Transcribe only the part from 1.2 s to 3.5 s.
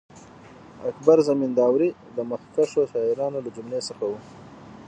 زمینداوری د مخکښو شاعرانو له